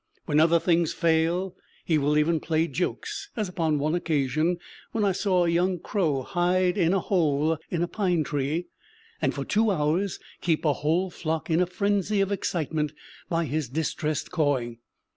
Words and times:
When 0.25 0.39
other 0.39 0.59
things 0.59 0.93
fail 0.93 1.55
he 1.85 1.99
will 1.99 2.17
even 2.17 2.39
play 2.39 2.67
jokes, 2.67 3.29
as 3.35 3.47
upon 3.47 3.77
one 3.77 3.93
occasion 3.93 4.57
when 4.93 5.05
I 5.05 5.11
saw 5.11 5.45
a 5.45 5.49
young 5.49 5.77
crow 5.77 6.23
hide 6.23 6.75
in 6.75 6.91
a 6.91 6.99
hole 6.99 7.59
in 7.69 7.83
a 7.83 7.87
pine 7.87 8.23
tree, 8.23 8.65
and 9.21 9.31
for 9.31 9.45
two 9.45 9.69
hours 9.69 10.19
keep 10.41 10.65
a 10.65 10.73
whole 10.73 11.11
flock 11.11 11.51
in 11.51 11.61
a 11.61 11.67
frenzy 11.67 12.19
of 12.19 12.31
excitement 12.31 12.93
by 13.29 13.45
his 13.45 13.69
distressed 13.69 14.31
cawing. 14.31 14.79